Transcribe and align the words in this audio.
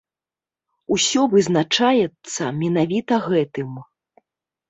Усё 0.95 1.21
вызначаецца 1.33 2.43
менавіта 2.61 3.15
гэтым. 3.27 3.69